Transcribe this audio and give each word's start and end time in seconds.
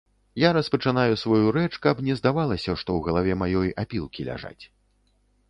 Я 0.43 0.49
распачынаю 0.57 1.19
сваю 1.23 1.51
рэч, 1.57 1.69
каб 1.83 2.01
не 2.07 2.13
здавалася, 2.21 2.67
што 2.81 2.89
ў 2.95 2.99
галаве 3.09 3.33
маёй 3.43 3.69
апілкі 3.85 4.21
ляжаць. 4.33 4.57